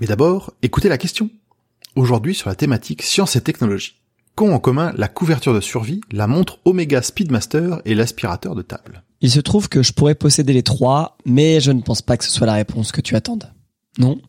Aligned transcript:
Mais 0.00 0.06
d'abord, 0.06 0.52
écoutez 0.62 0.88
la 0.88 0.98
question. 0.98 1.30
Aujourd'hui 1.94 2.34
sur 2.34 2.48
la 2.48 2.56
thématique 2.56 3.02
science 3.02 3.36
et 3.36 3.40
technologie. 3.40 4.00
Qu'ont 4.34 4.52
en 4.52 4.58
commun 4.58 4.92
la 4.96 5.06
couverture 5.06 5.54
de 5.54 5.60
survie, 5.60 6.00
la 6.10 6.26
montre 6.26 6.58
Omega 6.64 7.00
Speedmaster 7.00 7.80
et 7.84 7.94
l'aspirateur 7.94 8.56
de 8.56 8.62
table? 8.62 9.04
Il 9.20 9.30
se 9.30 9.38
trouve 9.38 9.68
que 9.68 9.84
je 9.84 9.92
pourrais 9.92 10.16
posséder 10.16 10.52
les 10.52 10.64
trois, 10.64 11.16
mais 11.24 11.60
je 11.60 11.70
ne 11.70 11.80
pense 11.80 12.02
pas 12.02 12.16
que 12.16 12.24
ce 12.24 12.32
soit 12.32 12.46
la 12.46 12.54
réponse 12.54 12.90
que 12.90 13.00
tu 13.00 13.14
attendes. 13.14 13.52
Non. 13.98 14.20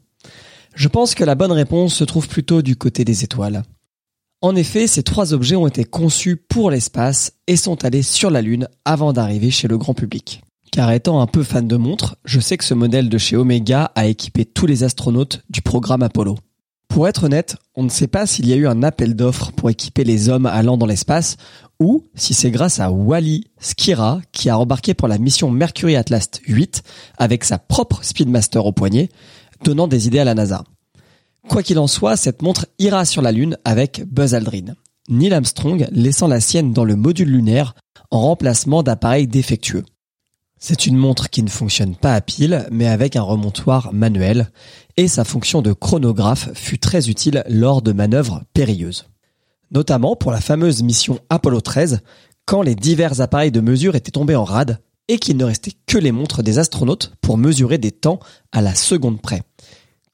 Je 0.75 0.87
pense 0.87 1.15
que 1.15 1.23
la 1.23 1.33
bonne 1.33 1.51
réponse 1.51 1.95
se 1.95 2.03
trouve 2.03 2.27
plutôt 2.27 2.61
du 2.61 2.75
côté 2.75 3.03
des 3.03 3.23
étoiles. 3.23 3.63
En 4.41 4.55
effet, 4.55 4.85
ces 4.85 5.01
trois 5.01 5.33
objets 5.33 5.55
ont 5.55 5.65
été 5.65 5.83
conçus 5.83 6.35
pour 6.35 6.69
l'espace 6.69 7.33
et 7.47 7.55
sont 7.55 7.83
allés 7.83 8.03
sur 8.03 8.29
la 8.29 8.43
Lune 8.43 8.67
avant 8.85 9.13
d'arriver 9.13 9.49
chez 9.49 9.67
le 9.67 9.79
grand 9.79 9.95
public. 9.95 10.43
Car 10.71 10.91
étant 10.91 11.21
un 11.21 11.27
peu 11.27 11.43
fan 11.43 11.67
de 11.67 11.77
montres, 11.77 12.17
je 12.25 12.39
sais 12.39 12.57
que 12.57 12.63
ce 12.63 12.73
modèle 12.73 13.09
de 13.09 13.17
chez 13.17 13.37
Omega 13.37 13.91
a 13.95 14.07
équipé 14.07 14.45
tous 14.45 14.65
les 14.65 14.83
astronautes 14.83 15.41
du 15.49 15.61
programme 15.61 16.03
Apollo. 16.03 16.37
Pour 16.87 17.07
être 17.07 17.25
honnête, 17.25 17.57
on 17.75 17.83
ne 17.83 17.89
sait 17.89 18.07
pas 18.07 18.25
s'il 18.25 18.47
y 18.47 18.53
a 18.53 18.55
eu 18.55 18.67
un 18.67 18.83
appel 18.83 19.15
d'offres 19.15 19.51
pour 19.51 19.69
équiper 19.69 20.03
les 20.03 20.29
hommes 20.29 20.45
allant 20.45 20.77
dans 20.77 20.85
l'espace 20.85 21.35
ou 21.79 22.05
si 22.15 22.33
c'est 22.33 22.51
grâce 22.51 22.79
à 22.79 22.91
Wally 22.91 23.45
Skira 23.59 24.21
qui 24.31 24.49
a 24.49 24.57
embarqué 24.57 24.93
pour 24.93 25.07
la 25.07 25.17
mission 25.17 25.51
Mercury 25.51 25.95
Atlas 25.95 26.29
8 26.47 26.83
avec 27.17 27.43
sa 27.43 27.57
propre 27.57 28.03
Speedmaster 28.03 28.65
au 28.65 28.71
poignet, 28.71 29.09
donnant 29.63 29.87
des 29.87 30.07
idées 30.07 30.19
à 30.19 30.23
la 30.23 30.35
NASA. 30.35 30.63
Quoi 31.49 31.63
qu'il 31.63 31.79
en 31.79 31.87
soit, 31.87 32.17
cette 32.17 32.41
montre 32.41 32.65
ira 32.79 33.05
sur 33.05 33.21
la 33.21 33.31
Lune 33.31 33.57
avec 33.65 34.03
Buzz 34.07 34.33
Aldrin. 34.33 34.75
Neil 35.09 35.33
Armstrong 35.33 35.87
laissant 35.91 36.27
la 36.27 36.39
sienne 36.39 36.73
dans 36.73 36.85
le 36.85 36.95
module 36.95 37.29
lunaire 37.29 37.75
en 38.09 38.21
remplacement 38.21 38.83
d'appareils 38.83 39.27
défectueux. 39.27 39.83
C'est 40.67 40.87
une 40.87 40.97
montre 40.97 41.29
qui 41.29 41.43
ne 41.43 41.49
fonctionne 41.49 41.95
pas 41.95 42.15
à 42.15 42.21
pile, 42.21 42.65
mais 42.71 42.87
avec 42.87 43.15
un 43.15 43.21
remontoir 43.21 43.93
manuel, 43.93 44.49
et 44.97 45.07
sa 45.07 45.23
fonction 45.23 45.61
de 45.61 45.73
chronographe 45.73 46.49
fut 46.55 46.79
très 46.79 47.07
utile 47.07 47.43
lors 47.47 47.83
de 47.83 47.91
manœuvres 47.91 48.41
périlleuses. 48.55 49.05
Notamment 49.69 50.15
pour 50.15 50.31
la 50.31 50.41
fameuse 50.41 50.81
mission 50.81 51.19
Apollo 51.29 51.61
13, 51.61 51.99
quand 52.45 52.63
les 52.63 52.73
divers 52.73 53.21
appareils 53.21 53.51
de 53.51 53.61
mesure 53.61 53.93
étaient 53.93 54.09
tombés 54.09 54.35
en 54.35 54.43
rade, 54.43 54.79
et 55.07 55.19
qu'il 55.19 55.37
ne 55.37 55.43
restait 55.43 55.73
que 55.85 55.99
les 55.99 56.11
montres 56.11 56.41
des 56.41 56.57
astronautes 56.57 57.13
pour 57.21 57.37
mesurer 57.37 57.77
des 57.77 57.91
temps 57.91 58.19
à 58.51 58.61
la 58.63 58.73
seconde 58.73 59.21
près. 59.21 59.43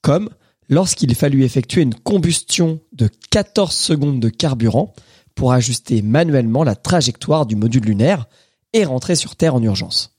Comme 0.02 0.28
lorsqu'il 0.68 1.14
fallut 1.14 1.44
effectuer 1.44 1.80
une 1.80 1.94
combustion 1.94 2.78
de 2.92 3.08
14 3.30 3.72
secondes 3.74 4.20
de 4.20 4.28
carburant 4.28 4.92
pour 5.34 5.54
ajuster 5.54 6.02
manuellement 6.02 6.62
la 6.62 6.76
trajectoire 6.76 7.46
du 7.46 7.56
module 7.56 7.84
lunaire 7.84 8.26
et 8.74 8.84
rentrer 8.84 9.14
sur 9.14 9.34
Terre 9.34 9.54
en 9.54 9.62
urgence. 9.62 10.11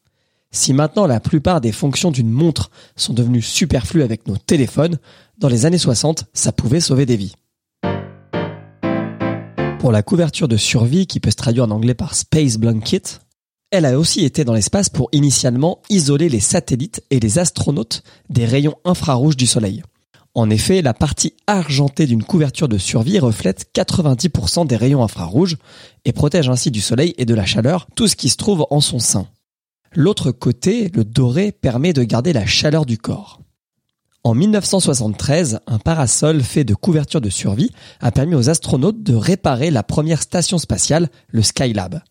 Si 0.55 0.71
maintenant 0.71 1.07
la 1.07 1.19
plupart 1.19 1.61
des 1.61 1.71
fonctions 1.71 2.11
d'une 2.11 2.29
montre 2.29 2.69
sont 2.95 3.13
devenues 3.13 3.41
superflues 3.41 4.03
avec 4.03 4.27
nos 4.27 4.37
téléphones, 4.37 4.99
dans 5.39 5.47
les 5.49 5.65
années 5.65 5.79
60, 5.79 6.25
ça 6.31 6.51
pouvait 6.51 6.79
sauver 6.79 7.07
des 7.07 7.17
vies. 7.17 7.33
Pour 9.79 9.91
la 9.91 10.03
couverture 10.03 10.47
de 10.47 10.55
survie 10.55 11.07
qui 11.07 11.19
peut 11.19 11.31
se 11.31 11.35
traduire 11.35 11.65
en 11.65 11.71
anglais 11.71 11.95
par 11.95 12.13
Space 12.13 12.57
Blanket, 12.57 13.21
elle 13.71 13.85
a 13.85 13.97
aussi 13.97 14.23
été 14.23 14.45
dans 14.45 14.53
l'espace 14.53 14.89
pour 14.89 15.09
initialement 15.11 15.81
isoler 15.89 16.29
les 16.29 16.39
satellites 16.39 17.03
et 17.09 17.19
les 17.19 17.39
astronautes 17.39 18.03
des 18.29 18.45
rayons 18.45 18.75
infrarouges 18.85 19.35
du 19.35 19.47
Soleil. 19.47 19.81
En 20.35 20.51
effet, 20.51 20.83
la 20.83 20.93
partie 20.93 21.33
argentée 21.47 22.05
d'une 22.05 22.23
couverture 22.23 22.67
de 22.67 22.77
survie 22.77 23.17
reflète 23.17 23.71
90% 23.75 24.67
des 24.67 24.75
rayons 24.75 25.03
infrarouges 25.03 25.57
et 26.05 26.13
protège 26.13 26.47
ainsi 26.47 26.69
du 26.69 26.79
soleil 26.79 27.15
et 27.17 27.25
de 27.25 27.33
la 27.33 27.45
chaleur 27.45 27.87
tout 27.95 28.07
ce 28.07 28.15
qui 28.15 28.29
se 28.29 28.37
trouve 28.37 28.67
en 28.69 28.81
son 28.81 28.99
sein. 28.99 29.27
L'autre 29.95 30.31
côté, 30.31 30.89
le 30.95 31.03
doré, 31.03 31.51
permet 31.51 31.93
de 31.93 32.03
garder 32.03 32.33
la 32.33 32.47
chaleur 32.47 32.85
du 32.85 32.97
corps. 32.97 33.41
En 34.23 34.33
1973, 34.33 35.59
un 35.67 35.77
parasol 35.77 36.41
fait 36.41 36.63
de 36.63 36.73
couverture 36.73 37.21
de 37.21 37.29
survie 37.29 37.69
a 37.99 38.11
permis 38.11 38.35
aux 38.35 38.49
astronautes 38.49 39.03
de 39.03 39.13
réparer 39.13 39.69
la 39.69 39.83
première 39.83 40.21
station 40.21 40.57
spatiale, 40.57 41.09
le 41.27 41.43
Skylab. 41.43 42.01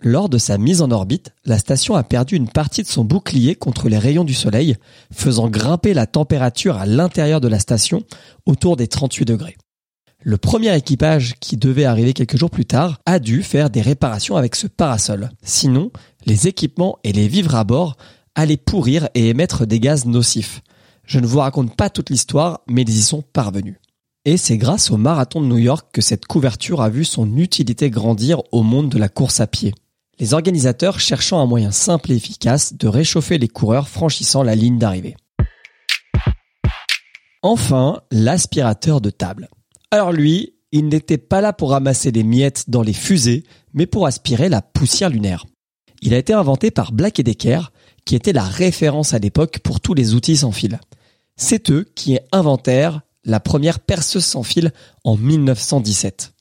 Lors 0.00 0.28
de 0.28 0.38
sa 0.38 0.58
mise 0.58 0.82
en 0.82 0.90
orbite, 0.90 1.30
la 1.44 1.58
station 1.58 1.94
a 1.94 2.04
perdu 2.04 2.36
une 2.36 2.50
partie 2.50 2.82
de 2.82 2.88
son 2.88 3.04
bouclier 3.04 3.54
contre 3.54 3.88
les 3.88 3.98
rayons 3.98 4.24
du 4.24 4.34
soleil, 4.34 4.76
faisant 5.10 5.48
grimper 5.48 5.94
la 5.94 6.06
température 6.06 6.76
à 6.76 6.86
l'intérieur 6.86 7.40
de 7.40 7.48
la 7.48 7.58
station 7.58 8.04
autour 8.46 8.76
des 8.76 8.86
38 8.86 9.24
degrés. 9.24 9.56
Le 10.26 10.38
premier 10.38 10.74
équipage 10.74 11.34
qui 11.38 11.58
devait 11.58 11.84
arriver 11.84 12.14
quelques 12.14 12.38
jours 12.38 12.50
plus 12.50 12.64
tard 12.64 12.98
a 13.04 13.18
dû 13.18 13.42
faire 13.42 13.68
des 13.68 13.82
réparations 13.82 14.36
avec 14.36 14.56
ce 14.56 14.66
parasol. 14.66 15.28
Sinon, 15.42 15.90
les 16.26 16.48
équipements 16.48 16.98
et 17.04 17.12
les 17.12 17.28
vivres 17.28 17.54
à 17.54 17.64
bord 17.64 17.96
allaient 18.34 18.56
pourrir 18.56 19.08
et 19.14 19.28
émettre 19.28 19.66
des 19.66 19.80
gaz 19.80 20.06
nocifs. 20.06 20.62
Je 21.04 21.20
ne 21.20 21.26
vous 21.26 21.38
raconte 21.38 21.76
pas 21.76 21.90
toute 21.90 22.10
l'histoire, 22.10 22.62
mais 22.66 22.82
ils 22.82 22.90
y 22.90 23.02
sont 23.02 23.22
parvenus. 23.22 23.76
Et 24.24 24.36
c'est 24.36 24.56
grâce 24.56 24.90
au 24.90 24.96
marathon 24.96 25.40
de 25.42 25.46
New 25.46 25.58
York 25.58 25.88
que 25.92 26.00
cette 26.00 26.26
couverture 26.26 26.80
a 26.80 26.88
vu 26.88 27.04
son 27.04 27.36
utilité 27.36 27.90
grandir 27.90 28.42
au 28.52 28.62
monde 28.62 28.88
de 28.88 28.98
la 28.98 29.10
course 29.10 29.40
à 29.40 29.46
pied. 29.46 29.74
Les 30.18 30.32
organisateurs 30.32 31.00
cherchant 31.00 31.40
un 31.40 31.46
moyen 31.46 31.72
simple 31.72 32.12
et 32.12 32.16
efficace 32.16 32.74
de 32.74 32.88
réchauffer 32.88 33.36
les 33.36 33.48
coureurs 33.48 33.88
franchissant 33.88 34.42
la 34.42 34.54
ligne 34.54 34.78
d'arrivée. 34.78 35.16
Enfin, 37.42 38.00
l'aspirateur 38.10 39.02
de 39.02 39.10
table. 39.10 39.48
Alors 39.90 40.12
lui, 40.12 40.54
il 40.72 40.88
n'était 40.88 41.18
pas 41.18 41.42
là 41.42 41.52
pour 41.52 41.70
ramasser 41.70 42.10
les 42.10 42.22
miettes 42.22 42.64
dans 42.68 42.82
les 42.82 42.94
fusées, 42.94 43.44
mais 43.74 43.86
pour 43.86 44.06
aspirer 44.06 44.48
la 44.48 44.62
poussière 44.62 45.10
lunaire. 45.10 45.44
Il 46.04 46.12
a 46.12 46.18
été 46.18 46.34
inventé 46.34 46.70
par 46.70 46.92
Black 46.92 47.22
Decker, 47.22 47.72
qui 48.04 48.14
était 48.14 48.34
la 48.34 48.44
référence 48.44 49.14
à 49.14 49.18
l'époque 49.18 49.60
pour 49.60 49.80
tous 49.80 49.94
les 49.94 50.12
outils 50.12 50.36
sans 50.36 50.52
fil. 50.52 50.78
C'est 51.36 51.70
eux 51.70 51.86
qui 51.94 52.18
inventèrent 52.30 53.00
la 53.24 53.40
première 53.40 53.80
perceuse 53.80 54.26
sans 54.26 54.42
fil 54.42 54.70
en 55.02 55.16
1917. 55.16 56.34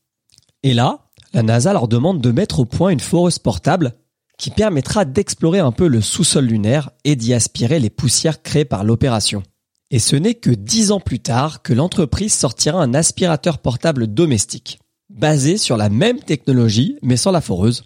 Et 0.63 0.73
là, 0.73 1.05
la 1.31 1.43
NASA 1.43 1.71
leur 1.71 1.87
demande 1.87 2.19
de 2.19 2.31
mettre 2.31 2.59
au 2.59 2.65
point 2.65 2.89
une 2.89 2.99
foreuse 2.99 3.39
portable 3.39 3.93
qui 4.37 4.49
permettra 4.49 5.05
d'explorer 5.05 5.59
un 5.59 5.71
peu 5.71 5.87
le 5.87 6.01
sous-sol 6.01 6.43
lunaire 6.43 6.89
et 7.05 7.15
d'y 7.15 7.33
aspirer 7.33 7.79
les 7.79 7.89
poussières 7.89 8.41
créées 8.41 8.65
par 8.65 8.83
l'opération. 8.83 9.43
Et 9.91 9.99
ce 9.99 10.17
n'est 10.17 10.35
que 10.35 10.49
dix 10.49 10.91
ans 10.91 10.99
plus 10.99 11.19
tard 11.19 11.61
que 11.61 11.71
l'entreprise 11.71 12.33
sortira 12.33 12.81
un 12.81 12.93
aspirateur 12.93 13.59
portable 13.59 14.07
domestique, 14.07 14.79
basé 15.09 15.55
sur 15.55 15.77
la 15.77 15.87
même 15.87 16.19
technologie 16.19 16.97
mais 17.01 17.15
sans 17.15 17.31
la 17.31 17.39
foreuse. 17.39 17.85